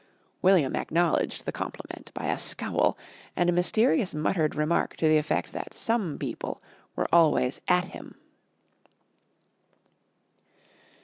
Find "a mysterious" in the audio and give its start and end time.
3.51-4.15